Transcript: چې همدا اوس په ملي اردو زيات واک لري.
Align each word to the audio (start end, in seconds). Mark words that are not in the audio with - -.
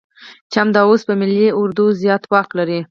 چې 0.51 0.57
همدا 0.61 0.81
اوس 0.87 1.01
په 1.09 1.13
ملي 1.21 1.47
اردو 1.59 1.85
زيات 2.01 2.23
واک 2.31 2.49
لري. 2.57 2.79